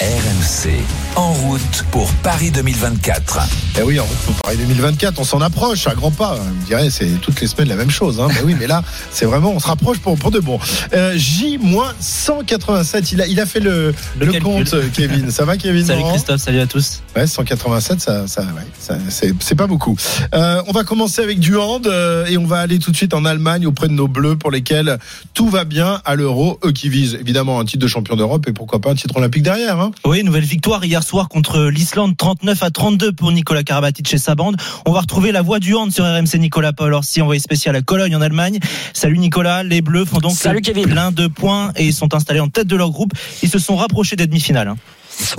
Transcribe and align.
RMC, 0.00 0.70
en 1.16 1.32
route 1.32 1.84
pour 1.90 2.08
Paris 2.22 2.52
2024. 2.52 3.40
Eh 3.80 3.82
oui, 3.82 3.98
en 3.98 4.04
route 4.04 4.16
pour 4.26 4.34
Paris 4.36 4.56
2024, 4.56 5.18
on 5.18 5.24
s'en 5.24 5.40
approche 5.40 5.88
à 5.88 5.94
grands 5.96 6.12
pas. 6.12 6.36
Je 6.36 6.50
me 6.60 6.66
dirais, 6.66 6.88
c'est 6.90 7.20
toutes 7.20 7.40
les 7.40 7.48
semaines 7.48 7.68
la 7.68 7.74
même 7.74 7.90
chose. 7.90 8.20
Hein. 8.20 8.28
Mais 8.32 8.42
oui, 8.42 8.54
mais 8.56 8.68
là, 8.68 8.84
c'est 9.10 9.24
vraiment, 9.24 9.50
on 9.50 9.58
se 9.58 9.66
rapproche 9.66 9.98
pour, 9.98 10.16
pour 10.16 10.30
de 10.30 10.38
bon. 10.38 10.60
Euh, 10.92 11.14
J-187, 11.16 13.08
il 13.10 13.22
a, 13.22 13.26
il 13.26 13.40
a 13.40 13.46
fait 13.46 13.58
le, 13.58 13.92
Le 14.20 14.26
le, 14.26 14.32
calcul. 14.32 14.42
compte, 14.42 14.74
euh, 14.74 14.88
Kevin. 14.92 15.32
Ça 15.32 15.44
va, 15.44 15.56
Kevin 15.56 15.84
Salut 15.84 16.04
Christophe, 16.04 16.42
salut 16.42 16.60
à 16.60 16.66
tous. 16.68 17.02
Ouais, 17.16 17.26
187, 17.26 18.00
ça, 18.00 18.28
ça, 18.28 18.42
ouais, 18.42 18.48
ça 18.78 18.96
c'est, 19.08 19.34
c'est 19.40 19.56
pas 19.56 19.66
beaucoup. 19.66 19.96
Euh, 20.32 20.62
on 20.68 20.72
va 20.72 20.84
commencer 20.84 21.22
avec 21.22 21.40
du 21.40 21.56
hand 21.56 21.88
euh, 21.88 22.24
et 22.26 22.38
on 22.38 22.46
va 22.46 22.60
aller 22.60 22.78
tout 22.78 22.92
de 22.92 22.96
suite 22.96 23.14
en 23.14 23.24
Allemagne 23.24 23.66
auprès 23.66 23.88
de 23.88 23.94
nos 23.94 24.06
bleus 24.06 24.36
pour 24.36 24.52
lesquels 24.52 24.96
tout 25.34 25.48
va 25.48 25.64
bien 25.64 26.00
à 26.04 26.14
l'Euro, 26.14 26.60
eux 26.64 26.70
qui 26.70 26.88
visent 26.88 27.14
évidemment 27.20 27.58
un 27.58 27.64
titre 27.64 27.82
de 27.82 27.88
champion 27.88 28.14
d'Europe 28.14 28.46
et 28.48 28.52
pourquoi 28.52 28.80
pas 28.80 28.90
un 28.92 28.94
titre 28.94 29.16
olympique 29.16 29.42
derrière. 29.42 29.80
Hein. 29.80 29.87
Oui, 30.04 30.22
nouvelle 30.24 30.44
victoire 30.44 30.84
hier 30.84 31.02
soir 31.02 31.28
contre 31.28 31.64
l'Islande, 31.66 32.16
39 32.16 32.62
à 32.62 32.70
32 32.70 33.12
pour 33.12 33.32
Nicolas 33.32 33.62
Karabatic 33.62 34.12
et 34.12 34.18
sa 34.18 34.34
bande. 34.34 34.56
On 34.86 34.92
va 34.92 35.00
retrouver 35.00 35.32
la 35.32 35.42
voix 35.42 35.58
du 35.58 35.74
hand 35.74 35.92
sur 35.92 36.04
RMC 36.04 36.38
Nicolas 36.38 36.72
Paul 36.72 36.92
Orsi, 36.94 37.20
envoyé 37.20 37.40
spécial 37.40 37.76
à 37.76 37.82
Cologne 37.82 38.14
en 38.16 38.20
Allemagne. 38.20 38.58
Salut 38.92 39.18
Nicolas, 39.18 39.62
les 39.62 39.82
Bleus 39.82 40.04
font 40.04 40.18
donc 40.18 40.32
Salut 40.32 40.60
Kevin. 40.60 40.86
plein 40.86 41.12
de 41.12 41.26
points 41.26 41.72
et 41.76 41.92
sont 41.92 42.14
installés 42.14 42.40
en 42.40 42.48
tête 42.48 42.66
de 42.66 42.76
leur 42.76 42.90
groupe. 42.90 43.12
Ils 43.42 43.48
se 43.48 43.58
sont 43.58 43.76
rapprochés 43.76 44.16
des 44.16 44.26
demi-finales. 44.26 44.74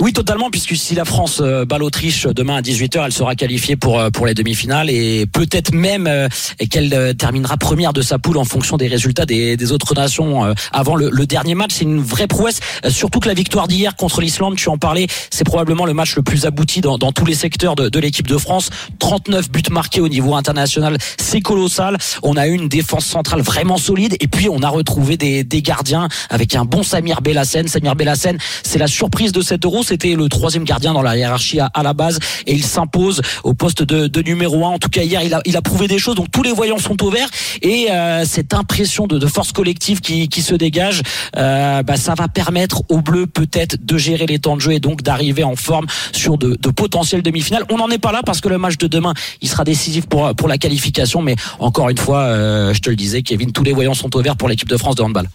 Oui, 0.00 0.12
totalement, 0.12 0.50
puisque 0.50 0.76
si 0.76 0.94
la 0.94 1.04
France 1.04 1.40
euh, 1.40 1.64
bat 1.64 1.78
l'Autriche 1.78 2.26
demain 2.26 2.56
à 2.56 2.60
18h, 2.60 3.04
elle 3.06 3.12
sera 3.12 3.34
qualifiée 3.34 3.76
pour 3.76 3.98
euh, 3.98 4.10
pour 4.10 4.26
les 4.26 4.34
demi-finales 4.34 4.90
et 4.90 5.26
peut-être 5.26 5.72
même 5.72 6.06
euh, 6.06 6.28
qu'elle 6.70 7.14
terminera 7.16 7.56
première 7.56 7.92
de 7.92 8.02
sa 8.02 8.18
poule 8.18 8.36
en 8.36 8.44
fonction 8.44 8.76
des 8.76 8.88
résultats 8.88 9.26
des, 9.26 9.56
des 9.56 9.72
autres 9.72 9.94
nations 9.94 10.54
avant 10.72 10.96
le, 10.96 11.10
le 11.10 11.26
dernier 11.26 11.54
match. 11.54 11.72
C'est 11.74 11.84
une 11.84 12.00
vraie 12.00 12.26
prouesse, 12.26 12.60
surtout 12.88 13.20
que 13.20 13.28
la 13.28 13.34
victoire 13.34 13.68
d'hier 13.68 13.96
contre 13.96 14.20
l'Islande, 14.20 14.56
tu 14.56 14.68
en 14.68 14.78
parlais, 14.78 15.06
c'est 15.30 15.44
probablement 15.44 15.86
le 15.86 15.94
match 15.94 16.16
le 16.16 16.22
plus 16.22 16.46
abouti 16.46 16.80
dans, 16.80 16.98
dans 16.98 17.12
tous 17.12 17.24
les 17.24 17.34
secteurs 17.34 17.74
de, 17.74 17.88
de 17.88 17.98
l'équipe 17.98 18.26
de 18.26 18.36
France. 18.36 18.70
39 18.98 19.50
buts 19.50 19.62
marqués 19.70 20.00
au 20.00 20.08
niveau 20.08 20.34
international, 20.34 20.96
c'est 21.18 21.40
colossal. 21.40 21.98
On 22.22 22.36
a 22.36 22.46
eu 22.46 22.54
une 22.54 22.68
défense 22.68 23.06
centrale 23.06 23.40
vraiment 23.40 23.76
solide 23.76 24.16
et 24.20 24.28
puis 24.28 24.48
on 24.48 24.62
a 24.62 24.68
retrouvé 24.68 25.16
des, 25.16 25.44
des 25.44 25.62
gardiens 25.62 26.08
avec 26.28 26.54
un 26.54 26.64
bon 26.64 26.82
Samir 26.82 27.20
Bellassen. 27.22 27.68
Samir 27.68 27.96
Bellassen, 27.96 28.38
c'est 28.62 28.78
la 28.78 28.86
surprise 28.86 29.32
de 29.32 29.40
cet 29.40 29.64
C'était 29.82 30.14
le 30.14 30.28
troisième 30.28 30.64
gardien 30.64 30.92
dans 30.92 31.02
la 31.02 31.16
hiérarchie 31.16 31.60
à, 31.60 31.82
la 31.82 31.92
base 31.94 32.18
et 32.46 32.54
il 32.54 32.64
s'impose 32.64 33.22
au 33.44 33.54
poste 33.54 33.82
de, 33.82 34.22
numéro 34.22 34.64
un. 34.66 34.70
En 34.70 34.78
tout 34.78 34.88
cas, 34.88 35.02
hier, 35.02 35.22
il 35.22 35.56
a, 35.56 35.62
prouvé 35.62 35.88
des 35.88 35.98
choses. 35.98 36.14
Donc 36.14 36.30
tous 36.30 36.42
les 36.42 36.52
voyants 36.52 36.78
sont 36.78 37.02
au 37.02 37.10
vert 37.10 37.28
et 37.62 37.90
euh, 37.90 38.24
cette 38.24 38.54
impression 38.54 39.06
de, 39.06 39.18
de 39.18 39.26
force 39.26 39.52
collective 39.52 40.00
qui, 40.00 40.28
qui 40.28 40.42
se 40.42 40.54
dégage, 40.54 41.02
euh, 41.36 41.82
bah, 41.82 41.96
ça 41.96 42.14
va 42.14 42.28
permettre 42.28 42.82
aux 42.88 43.00
Bleus 43.00 43.26
peut-être 43.26 43.84
de 43.84 43.98
gérer 43.98 44.26
les 44.26 44.38
temps 44.38 44.56
de 44.56 44.60
jeu 44.60 44.72
et 44.72 44.80
donc 44.80 45.02
d'arriver 45.02 45.44
en 45.44 45.56
forme 45.56 45.86
sur 46.12 46.38
de, 46.38 46.56
de 46.56 46.70
potentielles 46.70 47.22
demi-finales. 47.22 47.64
On 47.70 47.76
n'en 47.76 47.90
est 47.90 47.98
pas 47.98 48.12
là 48.12 48.22
parce 48.24 48.40
que 48.40 48.48
le 48.48 48.58
match 48.58 48.78
de 48.78 48.86
demain, 48.86 49.14
il 49.40 49.48
sera 49.48 49.64
décisif 49.64 50.06
pour, 50.06 50.34
pour 50.34 50.48
la 50.48 50.58
qualification. 50.58 51.22
Mais 51.22 51.36
encore 51.58 51.88
une 51.88 51.98
fois, 51.98 52.20
euh, 52.20 52.74
je 52.74 52.80
te 52.80 52.90
le 52.90 52.96
disais, 52.96 53.22
Kevin, 53.22 53.52
tous 53.52 53.62
les 53.62 53.72
voyants 53.72 53.94
sont 53.94 54.14
au 54.16 54.22
vert 54.22 54.36
pour 54.36 54.48
l'équipe 54.48 54.68
de 54.68 54.76
France 54.76 54.96
de 54.96 55.02
handball. 55.02 55.28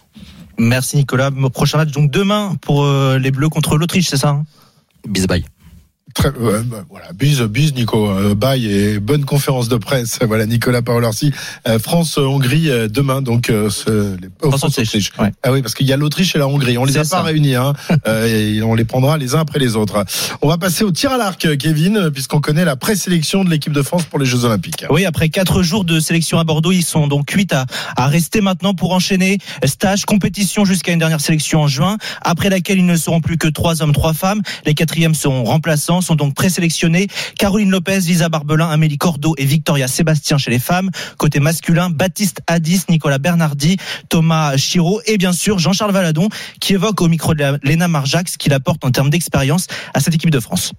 Merci 0.58 0.96
Nicolas. 0.96 1.30
Prochain 1.52 1.78
match 1.78 1.90
donc 1.90 2.10
demain 2.10 2.56
pour 2.60 2.84
euh, 2.84 3.18
les 3.18 3.30
Bleus 3.30 3.48
contre 3.48 3.76
l'Autriche, 3.76 4.08
c'est 4.08 4.16
ça 4.16 4.30
hein? 4.30 4.44
Bis 5.06 5.26
bye. 5.26 5.44
Très, 6.16 6.30
ouais, 6.30 6.62
bah, 6.64 6.82
voilà, 6.88 7.12
bise, 7.12 7.42
bise, 7.42 7.74
Nico. 7.74 8.08
Euh, 8.08 8.34
bye 8.34 8.64
et 8.66 8.98
bonne 9.00 9.26
conférence 9.26 9.68
de 9.68 9.76
presse. 9.76 10.18
Voilà, 10.26 10.46
Nicolas 10.46 10.80
Paolorsi. 10.80 11.30
Euh, 11.68 11.78
France-Hongrie 11.78 12.70
euh, 12.70 12.88
demain, 12.88 13.20
donc 13.20 13.50
euh, 13.50 13.68
ce, 13.68 14.16
les, 14.16 14.28
oh, 14.42 14.50
France-Autriche, 14.50 15.12
ouais. 15.18 15.32
Ah 15.42 15.52
oui, 15.52 15.60
parce 15.60 15.74
qu'il 15.74 15.86
y 15.86 15.92
a 15.92 15.98
l'Autriche 15.98 16.34
et 16.34 16.38
la 16.38 16.48
Hongrie. 16.48 16.78
On 16.78 16.86
les 16.86 16.96
a 16.96 17.04
pas 17.04 17.22
réunis, 17.22 17.54
hein. 17.54 17.74
Euh, 18.06 18.26
et 18.26 18.62
on 18.62 18.74
les 18.74 18.84
prendra 18.84 19.18
les 19.18 19.34
uns 19.34 19.40
après 19.40 19.58
les 19.58 19.74
autres. 19.74 20.04
On 20.40 20.48
va 20.48 20.58
passer 20.58 20.84
au 20.84 20.92
tir 20.92 21.10
à 21.12 21.16
l'arc, 21.16 21.56
Kevin, 21.58 22.10
puisqu'on 22.12 22.40
connaît 22.40 22.64
la 22.64 22.76
présélection 22.76 23.42
de 23.42 23.50
l'équipe 23.50 23.72
de 23.72 23.82
France 23.82 24.04
pour 24.04 24.18
les 24.18 24.26
Jeux 24.26 24.44
Olympiques. 24.44 24.84
Oui, 24.90 25.04
après 25.04 25.28
quatre 25.28 25.62
jours 25.62 25.84
de 25.84 25.98
sélection 25.98 26.38
à 26.38 26.44
Bordeaux, 26.44 26.72
ils 26.72 26.84
sont 26.84 27.08
donc 27.08 27.28
huit 27.30 27.52
à, 27.52 27.66
à 27.96 28.06
rester 28.06 28.40
maintenant 28.40 28.74
pour 28.74 28.92
enchaîner 28.92 29.38
stage, 29.64 30.04
compétition 30.04 30.64
jusqu'à 30.64 30.92
une 30.92 30.98
dernière 30.98 31.20
sélection 31.20 31.62
en 31.62 31.68
juin, 31.68 31.96
après 32.22 32.48
laquelle 32.48 32.78
ils 32.78 32.86
ne 32.86 32.96
seront 32.96 33.20
plus 33.20 33.38
que 33.38 33.48
trois 33.48 33.82
hommes, 33.82 33.92
trois 33.92 34.12
femmes. 34.12 34.42
Les 34.66 34.74
quatrièmes 34.74 35.14
seront 35.14 35.44
remplaçants, 35.44 36.00
sont 36.06 36.14
donc 36.14 36.34
présélectionnés. 36.34 37.08
Caroline 37.38 37.70
Lopez, 37.70 38.00
Lisa 38.00 38.28
Barbelin, 38.28 38.68
Amélie 38.68 38.98
Cordeau 38.98 39.34
et 39.36 39.44
Victoria 39.44 39.88
Sébastien 39.88 40.38
chez 40.38 40.50
les 40.50 40.58
femmes. 40.58 40.90
Côté 41.18 41.40
masculin, 41.40 41.90
Baptiste 41.90 42.40
Hadis, 42.46 42.84
Nicolas 42.88 43.18
Bernardi, 43.18 43.76
Thomas 44.08 44.56
Chiraud 44.56 45.00
et 45.06 45.18
bien 45.18 45.32
sûr 45.32 45.58
Jean-Charles 45.58 45.92
Valadon 45.92 46.28
qui 46.60 46.74
évoque 46.74 47.00
au 47.02 47.08
micro 47.08 47.34
de 47.34 47.58
Léna 47.62 47.88
Marjac 47.88 48.28
ce 48.28 48.38
qu'il 48.38 48.52
apporte 48.52 48.84
en 48.84 48.90
termes 48.90 49.10
d'expérience 49.10 49.66
à 49.94 50.00
cette 50.00 50.14
équipe 50.14 50.30
de 50.30 50.40
France. 50.40 50.72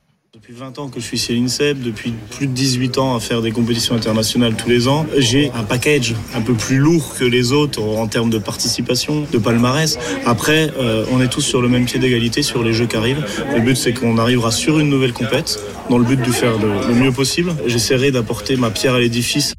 Depuis 0.47 0.61
20 0.61 0.79
ans 0.79 0.87
que 0.87 1.01
je 1.01 1.05
suis 1.05 1.17
chez 1.17 1.35
l'INSEP, 1.35 1.81
depuis 1.81 2.13
plus 2.29 2.47
de 2.47 2.53
18 2.53 2.99
ans 2.99 3.17
à 3.17 3.19
faire 3.19 3.41
des 3.41 3.51
compétitions 3.51 3.95
internationales 3.95 4.55
tous 4.55 4.69
les 4.69 4.87
ans, 4.87 5.05
j'ai 5.17 5.51
un 5.51 5.63
package 5.63 6.15
un 6.33 6.39
peu 6.39 6.53
plus 6.53 6.77
lourd 6.77 7.15
que 7.19 7.25
les 7.25 7.51
autres 7.51 7.81
en 7.81 8.07
termes 8.07 8.29
de 8.29 8.37
participation, 8.37 9.25
de 9.29 9.37
palmarès. 9.39 9.99
Après, 10.25 10.71
euh, 10.79 11.03
on 11.11 11.19
est 11.19 11.27
tous 11.27 11.41
sur 11.41 11.61
le 11.61 11.67
même 11.67 11.83
pied 11.83 11.99
d'égalité 11.99 12.43
sur 12.43 12.63
les 12.63 12.71
jeux 12.71 12.85
qui 12.85 12.95
arrivent. 12.95 13.25
Le 13.53 13.59
but, 13.59 13.75
c'est 13.75 13.91
qu'on 13.91 14.17
arrivera 14.17 14.51
sur 14.51 14.79
une 14.79 14.87
nouvelle 14.87 15.11
compète 15.11 15.59
dans 15.89 15.97
le 15.97 16.05
but 16.05 16.21
de 16.21 16.31
faire 16.31 16.57
le, 16.57 16.87
le 16.87 16.93
mieux 16.93 17.11
possible. 17.11 17.53
J'essaierai 17.65 18.11
d'apporter 18.11 18.55
ma 18.55 18.69
pierre 18.69 18.93
à 18.93 19.01
l'édifice 19.01 19.53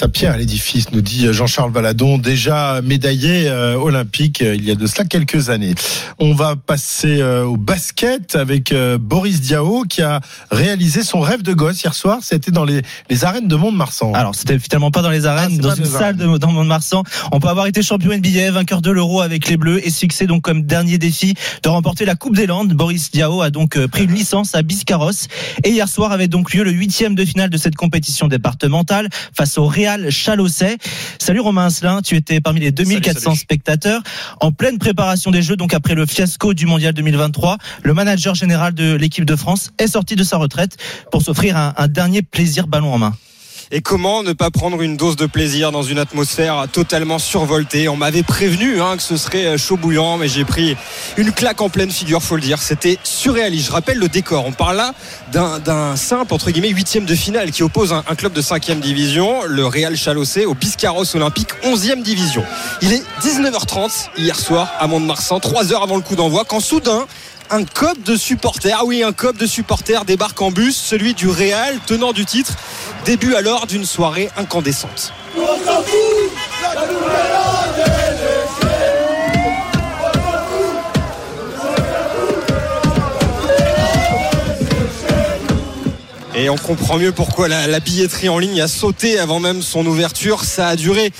Sa 0.00 0.06
pierre 0.06 0.34
à 0.34 0.36
l'édifice, 0.36 0.92
nous 0.92 1.00
dit 1.00 1.26
Jean-Charles 1.32 1.72
Valadon, 1.72 2.18
déjà 2.18 2.80
médaillé 2.82 3.48
euh, 3.48 3.74
olympique 3.74 4.42
euh, 4.42 4.54
il 4.54 4.64
y 4.64 4.70
a 4.70 4.76
de 4.76 4.86
cela 4.86 5.04
quelques 5.04 5.50
années. 5.50 5.74
On 6.20 6.34
va 6.34 6.54
passer 6.54 7.20
euh, 7.20 7.42
au 7.42 7.56
basket 7.56 8.36
avec 8.36 8.70
euh, 8.70 8.96
Boris 8.96 9.40
Diao 9.40 9.82
qui 9.88 10.02
a 10.02 10.20
réalisé 10.52 11.02
son 11.02 11.18
rêve 11.18 11.42
de 11.42 11.52
gosse 11.52 11.82
hier 11.82 11.94
soir. 11.94 12.18
C'était 12.22 12.52
dans 12.52 12.64
les, 12.64 12.82
les 13.10 13.24
arènes 13.24 13.48
de 13.48 13.56
Mont-de-Marsan. 13.56 14.14
Alors, 14.14 14.36
c'était 14.36 14.60
finalement 14.60 14.92
pas 14.92 15.02
dans 15.02 15.10
les 15.10 15.26
arènes, 15.26 15.56
Ah, 15.58 15.62
dans 15.62 15.74
une 15.74 15.84
salle 15.84 16.14
arènes. 16.20 16.32
de, 16.34 16.38
dans 16.38 16.52
Mont-de-Marsan. 16.52 17.02
On 17.32 17.40
peut 17.40 17.48
avoir 17.48 17.66
été 17.66 17.82
champion 17.82 18.16
NBA, 18.16 18.52
vainqueur 18.52 18.82
de 18.82 18.92
l'Euro 18.92 19.20
avec 19.20 19.48
les 19.48 19.56
Bleus 19.56 19.84
et 19.84 19.90
fixer 19.90 20.28
donc 20.28 20.42
comme 20.42 20.62
dernier 20.62 20.98
défi 20.98 21.34
de 21.64 21.68
remporter 21.68 22.04
la 22.04 22.14
Coupe 22.14 22.36
des 22.36 22.46
Landes. 22.46 22.72
Boris 22.72 23.10
Diao 23.10 23.42
a 23.42 23.50
donc 23.50 23.76
euh, 23.76 23.88
pris 23.88 24.04
une 24.04 24.14
licence 24.14 24.54
à 24.54 24.62
Biscarrosse 24.62 25.26
et 25.64 25.70
hier 25.70 25.88
soir 25.88 26.12
avait 26.12 26.28
donc 26.28 26.54
lieu 26.54 26.62
le 26.62 26.70
huitième 26.70 27.16
de 27.16 27.24
finale 27.24 27.50
de 27.50 27.56
cette 27.56 27.74
compétition 27.74 28.28
départementale 28.28 29.08
face 29.34 29.58
au 29.58 29.66
Real 29.66 29.87
Chalosset. 30.10 30.78
Salut 31.18 31.40
Romain 31.40 31.66
Asselin, 31.66 32.02
tu 32.02 32.14
étais 32.16 32.40
parmi 32.40 32.60
les 32.60 32.72
2400 32.72 33.34
spectateurs 33.34 34.02
en 34.40 34.52
pleine 34.52 34.78
préparation 34.78 35.30
des 35.30 35.42
Jeux, 35.42 35.56
donc 35.56 35.72
après 35.74 35.94
le 35.94 36.04
fiasco 36.06 36.54
du 36.54 36.66
Mondial 36.66 36.92
2023. 36.92 37.58
Le 37.82 37.94
manager 37.94 38.34
général 38.34 38.74
de 38.74 38.94
l'équipe 38.94 39.24
de 39.24 39.36
France 39.36 39.70
est 39.78 39.86
sorti 39.88 40.16
de 40.16 40.24
sa 40.24 40.36
retraite 40.36 40.76
pour 41.10 41.22
s'offrir 41.22 41.56
un, 41.56 41.74
un 41.76 41.88
dernier 41.88 42.22
plaisir 42.22 42.66
ballon 42.66 42.92
en 42.92 42.98
main. 42.98 43.14
Et 43.70 43.82
comment 43.82 44.22
ne 44.22 44.32
pas 44.32 44.50
prendre 44.50 44.80
une 44.80 44.96
dose 44.96 45.16
de 45.16 45.26
plaisir 45.26 45.72
dans 45.72 45.82
une 45.82 45.98
atmosphère 45.98 46.64
totalement 46.72 47.18
survoltée? 47.18 47.86
On 47.90 47.96
m'avait 47.96 48.22
prévenu 48.22 48.80
hein, 48.80 48.96
que 48.96 49.02
ce 49.02 49.18
serait 49.18 49.58
chaud 49.58 49.76
bouillant, 49.76 50.16
mais 50.16 50.26
j'ai 50.26 50.46
pris 50.46 50.74
une 51.18 51.32
claque 51.32 51.60
en 51.60 51.68
pleine 51.68 51.90
figure, 51.90 52.22
faut 52.22 52.36
le 52.36 52.40
dire. 52.40 52.62
C'était 52.62 52.98
surréaliste. 53.04 53.66
Je 53.66 53.72
rappelle 53.72 53.98
le 53.98 54.08
décor. 54.08 54.46
On 54.46 54.52
parle 54.52 54.76
là 54.78 54.94
d'un- 55.32 55.96
simple 55.96 56.32
entre 56.32 56.50
guillemets 56.50 56.70
huitième 56.70 57.04
de 57.04 57.14
finale 57.14 57.50
qui 57.50 57.62
oppose 57.62 57.92
un, 57.92 58.14
club 58.14 58.32
de 58.32 58.40
cinquième 58.40 58.80
division, 58.80 59.42
le 59.44 59.66
Real 59.66 59.96
Chalossé, 59.96 60.46
au 60.46 60.54
Biscarros 60.54 61.14
Olympique, 61.14 61.50
11e 61.62 62.02
division. 62.02 62.44
Il 62.80 62.94
est 62.94 63.02
19h30 63.22 64.08
hier 64.16 64.40
soir 64.40 64.72
à 64.78 64.86
Mont-de-Marsan, 64.86 65.40
3 65.40 65.74
heures 65.74 65.82
avant 65.82 65.96
le 65.96 66.02
coup 66.02 66.16
d'envoi, 66.16 66.46
quand 66.48 66.60
soudain 66.60 67.06
un 67.50 67.64
cop 67.64 68.02
de 68.02 68.16
supporters, 68.16 68.76
ah 68.80 68.84
oui, 68.84 69.02
un 69.02 69.12
cop 69.12 69.36
de 69.36 69.46
supporters 69.46 70.04
débarque 70.04 70.40
en 70.42 70.50
bus, 70.50 70.76
celui 70.76 71.14
du 71.14 71.28
Real, 71.28 71.78
tenant 71.86 72.12
du 72.12 72.24
titre. 72.26 72.52
Début 73.08 73.34
alors 73.34 73.66
d'une 73.66 73.86
soirée 73.86 74.28
incandescente. 74.36 75.14
Et 86.40 86.48
on 86.50 86.56
comprend 86.56 86.98
mieux 86.98 87.10
pourquoi 87.10 87.48
la, 87.48 87.80
billetterie 87.80 88.28
en 88.28 88.38
ligne 88.38 88.60
a 88.60 88.68
sauté 88.68 89.18
avant 89.18 89.40
même 89.40 89.60
son 89.60 89.84
ouverture. 89.84 90.44
Ça 90.44 90.68
a 90.68 90.76
duré 90.76 91.10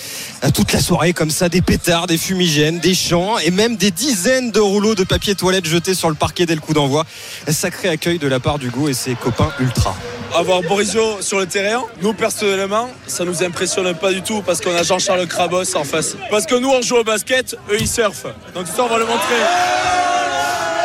toute 0.55 0.73
la 0.73 0.81
soirée 0.81 1.13
comme 1.13 1.33
ça, 1.33 1.49
des 1.49 1.61
pétards, 1.61 2.07
des 2.07 2.17
fumigènes, 2.17 2.79
des 2.79 2.95
chants 2.95 3.37
et 3.39 3.51
même 3.51 3.75
des 3.75 3.91
dizaines 3.91 4.53
de 4.53 4.61
rouleaux 4.61 4.95
de 4.95 5.03
papier 5.03 5.35
toilette 5.35 5.67
jetés 5.67 5.95
sur 5.95 6.09
le 6.09 6.15
parquet 6.15 6.47
dès 6.47 6.55
le 6.55 6.61
coup 6.61 6.73
d'envoi. 6.73 7.05
Sacré 7.49 7.89
accueil 7.89 8.21
de 8.21 8.29
la 8.29 8.39
part 8.39 8.61
d'Hugo 8.61 8.89
et 8.89 8.95
ses 8.95 9.17
copains 9.17 9.51
ultra. 9.59 9.97
Avoir 10.37 10.63
Borisio 10.63 11.21
sur 11.21 11.41
le 11.41 11.47
terrain, 11.47 11.83
nous 12.01 12.13
personnellement, 12.13 12.89
ça 13.09 13.25
nous 13.25 13.43
impressionne 13.43 13.93
pas 13.95 14.13
du 14.13 14.23
tout 14.23 14.43
parce 14.43 14.61
qu'on 14.61 14.77
a 14.77 14.85
Jean-Charles 14.85 15.27
Crabos 15.27 15.75
en 15.75 15.83
face. 15.83 16.15
Parce 16.31 16.47
que 16.47 16.55
nous 16.55 16.71
on 16.71 16.81
joue 16.81 16.97
au 16.97 17.05
basket, 17.05 17.57
eux 17.73 17.79
ils 17.81 17.89
surfent. 17.89 18.27
Donc 18.55 18.69
ça 18.69 18.85
on 18.85 18.89
va 18.89 18.99
le 18.99 19.07
montrer. 19.07 19.98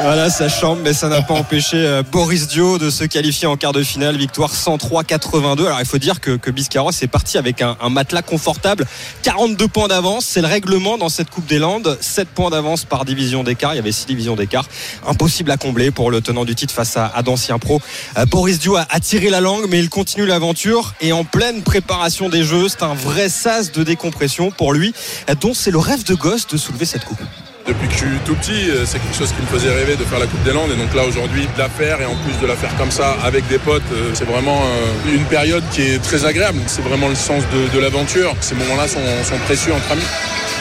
Voilà, 0.01 0.29
ça 0.29 0.49
chambre, 0.49 0.81
mais 0.83 0.91
ça 0.91 1.07
n'a 1.07 1.21
pas 1.21 1.35
empêché 1.35 1.77
euh, 1.77 2.03
Boris 2.03 2.47
Dio 2.47 2.77
de 2.77 2.89
se 2.89 3.05
qualifier 3.05 3.47
en 3.47 3.55
quart 3.55 3.71
de 3.71 3.83
finale. 3.83 4.17
Victoire 4.17 4.51
103-82. 4.53 5.65
Alors 5.65 5.79
il 5.79 5.85
faut 5.85 5.97
dire 5.97 6.19
que, 6.19 6.49
Biscarros 6.49 6.91
est 6.91 7.07
parti 7.07 7.37
avec 7.37 7.61
un, 7.61 7.77
un, 7.79 7.89
matelas 7.89 8.21
confortable. 8.21 8.85
42 9.21 9.67
points 9.67 9.87
d'avance, 9.87 10.25
c'est 10.25 10.41
le 10.41 10.47
règlement 10.47 10.97
dans 10.97 11.09
cette 11.09 11.29
Coupe 11.29 11.45
des 11.45 11.59
Landes. 11.59 11.97
7 12.01 12.27
points 12.27 12.49
d'avance 12.49 12.83
par 12.83 13.05
division 13.05 13.43
d'écart. 13.43 13.73
Il 13.73 13.77
y 13.77 13.79
avait 13.79 13.93
6 13.93 14.07
divisions 14.07 14.35
d'écart. 14.35 14.67
Impossible 15.07 15.51
à 15.51 15.57
combler 15.57 15.91
pour 15.91 16.11
le 16.11 16.19
tenant 16.19 16.43
du 16.43 16.55
titre 16.55 16.73
face 16.73 16.97
à, 16.97 17.05
à 17.05 17.21
d'anciens 17.21 17.59
pros. 17.59 17.79
Euh, 18.17 18.25
Boris 18.25 18.59
Dio 18.59 18.75
a, 18.75 18.85
a, 18.89 18.99
tiré 18.99 19.29
la 19.29 19.39
langue, 19.39 19.67
mais 19.69 19.79
il 19.79 19.89
continue 19.89 20.25
l'aventure. 20.25 20.95
Et 20.99 21.13
en 21.13 21.23
pleine 21.23 21.61
préparation 21.61 22.29
des 22.29 22.43
Jeux, 22.43 22.67
c'est 22.67 22.83
un 22.83 22.95
vrai 22.95 23.29
sas 23.29 23.71
de 23.71 23.83
décompression 23.83 24.51
pour 24.51 24.73
lui, 24.73 24.93
dont 25.39 25.53
c'est 25.53 25.71
le 25.71 25.79
rêve 25.79 26.03
de 26.03 26.15
gosse 26.15 26.47
de 26.47 26.57
soulever 26.57 26.85
cette 26.85 27.05
coupe. 27.05 27.21
Depuis 27.65 27.87
que 27.87 27.93
je 27.93 27.97
suis 27.99 28.07
tout 28.25 28.35
petit, 28.35 28.69
c'est 28.85 28.99
quelque 28.99 29.15
chose 29.15 29.31
qui 29.31 29.41
me 29.41 29.47
faisait 29.47 29.73
rêver 29.73 29.95
de 29.95 30.03
faire 30.03 30.19
la 30.19 30.27
Coupe 30.27 30.43
des 30.43 30.51
Landes. 30.51 30.71
Et 30.71 30.75
donc 30.75 30.93
là, 30.93 31.05
aujourd'hui, 31.05 31.43
de 31.43 31.59
la 31.59 31.69
faire 31.69 32.01
et 32.01 32.05
en 32.05 32.15
plus 32.15 32.37
de 32.41 32.45
la 32.45 32.57
faire 32.57 32.75
comme 32.77 32.91
ça 32.91 33.15
avec 33.23 33.47
des 33.47 33.57
potes, 33.57 33.81
c'est 34.13 34.27
vraiment 34.27 34.61
une 35.07 35.23
période 35.25 35.63
qui 35.71 35.81
est 35.81 36.03
très 36.03 36.25
agréable. 36.25 36.59
C'est 36.67 36.81
vraiment 36.81 37.07
le 37.07 37.15
sens 37.15 37.43
de, 37.73 37.79
l'aventure. 37.79 38.35
Ces 38.41 38.55
moments-là 38.55 38.87
sont, 38.89 38.99
précieux 39.45 39.73
entre 39.73 39.93
amis. 39.93 40.03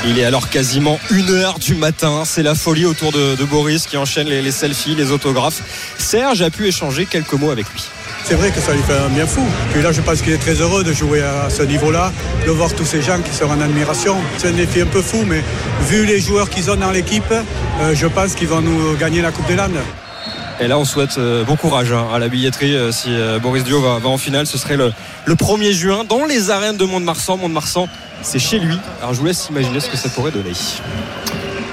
Il 0.06 0.18
est 0.18 0.24
alors 0.24 0.48
quasiment 0.48 1.00
une 1.10 1.30
heure 1.30 1.58
du 1.58 1.74
matin. 1.74 2.22
C'est 2.24 2.44
la 2.44 2.54
folie 2.54 2.86
autour 2.86 3.10
de, 3.10 3.44
Boris 3.44 3.86
qui 3.86 3.96
enchaîne 3.96 4.28
les, 4.28 4.52
selfies, 4.52 4.94
les 4.94 5.10
autographes. 5.10 5.60
Serge 5.98 6.40
a 6.42 6.50
pu 6.50 6.68
échanger 6.68 7.06
quelques 7.06 7.34
mots 7.34 7.50
avec 7.50 7.66
lui. 7.72 7.82
C'est 8.24 8.34
vrai 8.34 8.50
que 8.50 8.60
ça 8.60 8.72
lui 8.72 8.82
fait 8.82 8.96
un 8.96 9.08
bien 9.08 9.26
fou. 9.26 9.42
Puis 9.72 9.82
là, 9.82 9.92
je 9.92 10.00
pense 10.00 10.22
qu'il 10.22 10.32
est 10.32 10.38
très 10.38 10.54
heureux 10.54 10.84
de 10.84 10.92
jouer 10.92 11.22
à 11.22 11.50
ce 11.50 11.62
niveau-là, 11.62 12.12
de 12.46 12.50
voir 12.50 12.72
tous 12.72 12.84
ces 12.84 13.02
gens 13.02 13.18
qui 13.20 13.34
sont 13.34 13.46
en 13.46 13.60
admiration. 13.60 14.16
C'est 14.38 14.48
un 14.48 14.52
défi 14.52 14.80
un 14.80 14.86
peu 14.86 15.02
fou, 15.02 15.24
mais 15.26 15.42
vu 15.88 16.06
les 16.06 16.20
joueurs 16.20 16.48
qu'ils 16.48 16.70
ont 16.70 16.76
dans 16.76 16.90
l'équipe, 16.90 17.30
euh, 17.32 17.94
je 17.94 18.06
pense 18.06 18.34
qu'ils 18.34 18.48
vont 18.48 18.60
nous 18.60 18.96
gagner 18.96 19.22
la 19.22 19.32
Coupe 19.32 19.46
des 19.46 19.56
Landes. 19.56 19.80
Et 20.60 20.68
là, 20.68 20.78
on 20.78 20.84
souhaite 20.84 21.18
euh, 21.18 21.44
bon 21.44 21.56
courage 21.56 21.92
hein, 21.92 22.06
à 22.14 22.18
la 22.18 22.28
billetterie. 22.28 22.76
Euh, 22.76 22.92
si 22.92 23.10
Boris 23.42 23.64
Dio 23.64 23.80
va, 23.80 23.98
va, 23.98 24.08
en 24.08 24.18
finale, 24.18 24.46
ce 24.46 24.56
serait 24.56 24.76
le, 24.76 24.92
le 25.24 25.34
1er 25.34 25.72
juin 25.72 26.04
dans 26.08 26.24
les 26.24 26.50
arènes 26.50 26.76
de 26.76 26.84
Mont-de-Marsan. 26.84 27.36
Mont-de-Marsan, 27.38 27.88
c'est 28.22 28.38
chez 28.38 28.60
lui. 28.60 28.78
Alors, 29.00 29.14
je 29.14 29.20
vous 29.20 29.26
laisse 29.26 29.48
imaginer 29.50 29.80
ce 29.80 29.90
que 29.90 29.96
ça 29.96 30.08
pourrait 30.08 30.30
donner. 30.30 30.52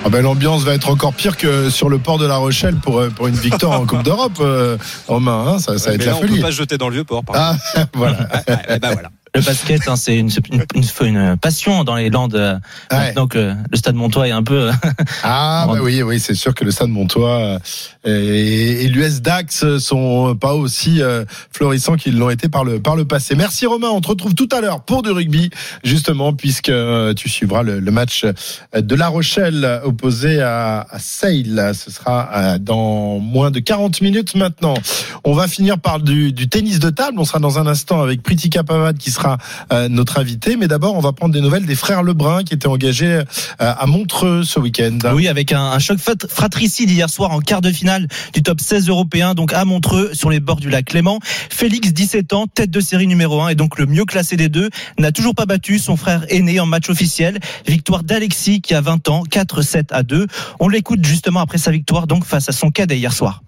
Ah 0.06 0.10
ben, 0.10 0.22
L'ambiance 0.22 0.64
va 0.64 0.74
être 0.74 0.90
encore 0.90 1.14
pire 1.14 1.36
que 1.36 1.70
sur 1.70 1.90
le 1.90 2.00
port 2.00 2.18
de 2.18 2.26
La 2.26 2.38
Rochelle 2.38 2.76
pour, 2.76 3.06
pour 3.10 3.28
une 3.28 3.36
victoire 3.36 3.82
en 3.82 3.86
Coupe 3.86 4.04
d'Europe, 4.04 4.38
euh, 4.40 4.78
Romain. 5.08 5.46
Hein, 5.48 5.60
ça, 5.60 5.78
ça 5.78 5.92
ouais, 5.92 5.92
va 5.92 5.94
être 5.96 6.06
là, 6.06 6.12
la 6.12 6.18
on 6.18 6.22
folie. 6.22 6.36
peut 6.38 6.42
pas 6.42 6.52
se 6.52 6.58
jeter 6.58 6.78
dans 6.78 6.88
le 6.88 6.94
vieux 6.96 7.04
port. 7.04 7.24
Par 7.24 7.36
ah, 7.38 7.56
voilà. 7.94 8.18
ah, 8.32 8.80
bah, 8.80 8.90
voilà. 8.94 9.10
Le 9.36 9.42
basket, 9.42 9.88
hein, 9.88 9.96
c'est 9.96 10.18
une, 10.18 10.30
une, 10.52 10.66
une, 10.76 10.84
une, 11.08 11.38
passion 11.38 11.84
dans 11.84 11.96
les 11.96 12.10
Landes. 12.10 12.34
Ouais. 12.92 12.98
Maintenant 12.98 13.28
que 13.28 13.54
le 13.70 13.78
Stade 13.78 13.96
Montois 13.96 14.28
est 14.28 14.32
un 14.32 14.44
peu. 14.44 14.72
ah 15.24 15.66
bah 15.68 15.80
oui, 15.82 16.02
oui, 16.02 16.20
c'est 16.20 16.36
sûr 16.36 16.54
que 16.54 16.64
le 16.64 16.72
Stade 16.72 16.90
Montois 16.90 17.60
et, 18.06 18.86
et 18.86 18.88
l'US 18.88 19.22
Dax 19.22 19.78
sont 19.78 20.36
pas 20.36 20.54
aussi 20.54 21.02
euh, 21.02 21.26
florissants 21.52 21.96
qu'ils 21.96 22.18
l'ont 22.18 22.30
été 22.30 22.50
par 22.50 22.64
le 22.64 22.80
par 22.80 22.96
le 22.96 23.06
passé. 23.06 23.36
Merci 23.36 23.66
Romain. 23.66 23.90
On 23.90 24.02
te 24.02 24.08
retrouve 24.08 24.34
tout 24.34 24.50
à 24.52 24.62
l'heure 24.62 24.82
pour 24.82 25.04
du 25.04 25.12
rugby, 25.12 25.50
justement, 25.84 26.34
puisque 26.34 26.70
euh, 26.70 27.14
tu 27.14 27.30
suivras 27.30 27.64
le, 27.64 27.80
le, 27.80 27.92
match 27.92 28.26
de 28.74 28.96
La 28.96 29.08
Rochelle 29.08 29.82
opposé 29.84 30.42
à, 30.42 30.88
à 30.90 31.00
Sale. 31.00 31.72
Ce 31.76 31.92
sera 31.92 32.30
euh, 32.34 32.58
dans 32.58 33.20
moins 33.20 33.52
de 33.52 33.60
40 33.60 34.02
minutes 34.02 34.36
maintenant. 34.36 34.76
On 35.24 35.34
va 35.34 35.48
finir 35.48 35.80
par 35.80 36.00
du, 36.00 36.32
du 36.32 36.48
tennis 36.48 36.80
de 36.80 36.90
table. 36.90 37.20
On 37.20 37.26
sera 37.26 37.40
dans 37.40 37.60
un 37.60 37.68
instant 37.68 38.02
avec 38.02 38.24
Pritika 38.24 38.64
Pavad 38.64 38.98
qui 38.98 39.12
sera 39.12 39.19
euh, 39.72 39.88
notre 39.90 40.20
invité. 40.20 40.56
Mais 40.56 40.68
d'abord, 40.68 40.96
on 40.96 41.00
va 41.00 41.14
prendre 41.14 41.34
des 41.34 41.42
nouvelles 41.42 41.66
des 41.66 41.76
frères 41.76 42.04
Lebrun 42.04 42.44
qui 42.44 42.54
étaient 42.54 42.68
engagés 42.68 43.12
euh, 43.12 43.24
à 43.58 43.86
Montreux 43.86 44.44
ce 44.44 44.60
week-end. 44.60 44.98
Oui, 45.14 45.28
avec 45.28 45.52
un, 45.52 45.64
un, 45.72 45.80
choc 45.80 45.98
fratricide 46.00 46.90
hier 46.90 47.10
soir 47.10 47.32
en 47.32 47.40
quart 47.40 47.62
de 47.62 47.72
finale 47.72 48.08
du 48.34 48.44
top 48.44 48.62
16 48.62 48.90
européen, 48.90 49.34
donc 49.34 49.54
à 49.54 49.66
Montreux, 49.66 50.12
sur 50.14 50.30
les 50.30 50.40
bords 50.40 50.60
du 50.60 50.70
lac 50.70 50.86
Clément. 50.86 51.20
Félix, 51.50 51.94
17 51.94 52.34
ans, 52.34 52.48
tête 52.48 52.72
de 52.72 52.80
série 52.80 53.08
numéro 53.08 53.42
1 53.42 53.50
et 53.50 53.56
donc 53.56 53.78
le 53.78 53.86
mieux 53.86 54.06
classé 54.06 54.36
des 54.36 54.50
deux, 54.50 54.70
n'a 54.98 55.12
toujours 55.12 55.36
pas 55.36 55.46
battu 55.46 55.80
son 55.80 55.98
frère 55.98 56.26
aîné 56.30 56.60
en 56.60 56.66
match 56.66 56.90
officiel. 56.90 57.40
Victoire 57.68 58.04
d'Alexis 58.04 58.62
qui 58.62 58.74
a 58.74 58.82
20 58.82 59.10
ans, 59.10 59.24
4-7 59.30 59.88
à 59.92 60.04
2. 60.04 60.28
On 60.60 60.70
l'écoute 60.70 61.04
justement 61.06 61.42
après 61.42 61.58
sa 61.58 61.72
victoire 61.72 62.08
donc 62.08 62.26
face 62.26 62.50
à 62.50 62.52
son 62.52 62.72
cadet 62.72 62.98
hier 62.98 63.14
soir 63.14 63.42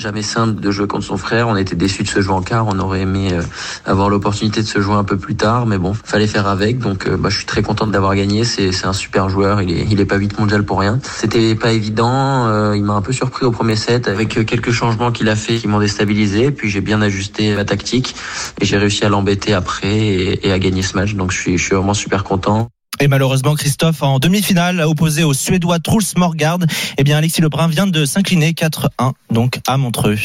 jamais 0.00 0.22
simple 0.22 0.60
de 0.60 0.70
jouer 0.70 0.86
contre 0.86 1.04
son 1.04 1.16
frère. 1.16 1.48
On 1.48 1.56
était 1.56 1.76
déçus 1.76 2.02
de 2.02 2.08
se 2.08 2.20
jouer 2.20 2.34
en 2.34 2.42
quart. 2.42 2.66
On 2.66 2.78
aurait 2.78 3.02
aimé 3.02 3.30
euh, 3.32 3.42
avoir 3.84 4.08
l'opportunité 4.08 4.62
de 4.62 4.66
se 4.66 4.80
jouer 4.80 4.94
un 4.94 5.04
peu 5.04 5.18
plus 5.18 5.36
tard, 5.36 5.66
mais 5.66 5.78
bon, 5.78 5.92
fallait 5.92 6.26
faire 6.26 6.46
avec. 6.46 6.78
Donc, 6.78 7.06
euh, 7.06 7.16
bah, 7.16 7.28
je 7.28 7.36
suis 7.36 7.46
très 7.46 7.62
contente 7.62 7.90
d'avoir 7.90 8.14
gagné. 8.14 8.44
C'est, 8.44 8.70
un 8.84 8.92
super 8.94 9.28
joueur. 9.28 9.60
Il 9.60 9.70
est, 9.70 9.86
il 9.90 10.00
est 10.00 10.06
pas 10.06 10.16
8 10.16 10.38
mondial 10.38 10.64
pour 10.64 10.80
rien. 10.80 10.98
C'était 11.02 11.54
pas 11.54 11.72
évident. 11.72 12.46
Euh, 12.46 12.76
il 12.76 12.82
m'a 12.82 12.94
un 12.94 13.02
peu 13.02 13.12
surpris 13.12 13.44
au 13.44 13.50
premier 13.50 13.76
set 13.76 14.08
avec 14.08 14.28
quelques 14.46 14.72
changements 14.72 15.12
qu'il 15.12 15.28
a 15.28 15.36
fait 15.36 15.56
qui 15.56 15.68
m'ont 15.68 15.80
déstabilisé. 15.80 16.50
Puis 16.50 16.70
j'ai 16.70 16.80
bien 16.80 17.02
ajusté 17.02 17.54
ma 17.54 17.66
tactique 17.66 18.14
et 18.60 18.64
j'ai 18.64 18.78
réussi 18.78 19.04
à 19.04 19.10
l'embêter 19.10 19.52
après 19.52 19.98
et, 19.98 20.46
et 20.46 20.52
à 20.52 20.58
gagner 20.58 20.82
ce 20.82 20.96
match. 20.96 21.14
Donc, 21.14 21.30
je 21.30 21.38
suis, 21.38 21.58
je 21.58 21.64
suis 21.64 21.74
vraiment 21.74 21.94
super 21.94 22.24
content. 22.24 22.70
Et 23.02 23.08
malheureusement, 23.08 23.54
Christophe, 23.54 24.02
en 24.02 24.18
demi-finale, 24.18 24.82
opposé 24.82 25.24
au 25.24 25.32
Suédois 25.32 25.78
Truls 25.78 26.04
Morgard, 26.18 26.58
eh 26.98 27.02
bien, 27.02 27.16
Alexis 27.16 27.40
Lebrun 27.40 27.66
vient 27.66 27.86
de 27.86 28.04
s'incliner 28.04 28.52
4-1, 28.52 29.12
donc 29.30 29.58
à 29.66 29.78
Montreux. 29.78 30.18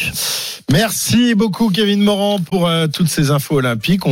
Merci 0.70 1.34
beaucoup, 1.34 1.70
Kevin 1.70 2.02
Morand, 2.02 2.38
pour 2.38 2.66
euh, 2.66 2.86
toutes 2.86 3.08
ces 3.08 3.30
infos 3.30 3.56
olympiques. 3.56 4.04